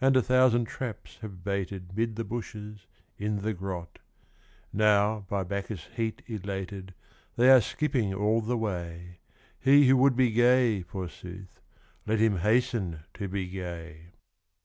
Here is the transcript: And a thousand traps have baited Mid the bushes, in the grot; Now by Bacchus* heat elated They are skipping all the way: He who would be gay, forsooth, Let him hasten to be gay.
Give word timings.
And 0.00 0.16
a 0.16 0.22
thousand 0.22 0.66
traps 0.66 1.18
have 1.20 1.42
baited 1.42 1.96
Mid 1.96 2.14
the 2.14 2.22
bushes, 2.22 2.86
in 3.18 3.40
the 3.42 3.52
grot; 3.52 3.98
Now 4.72 5.26
by 5.28 5.42
Bacchus* 5.42 5.88
heat 5.96 6.22
elated 6.28 6.94
They 7.34 7.50
are 7.50 7.60
skipping 7.60 8.14
all 8.14 8.40
the 8.40 8.56
way: 8.56 9.18
He 9.58 9.88
who 9.88 9.96
would 9.96 10.14
be 10.14 10.30
gay, 10.30 10.82
forsooth, 10.82 11.60
Let 12.06 12.20
him 12.20 12.36
hasten 12.36 13.00
to 13.14 13.26
be 13.26 13.48
gay. 13.48 14.12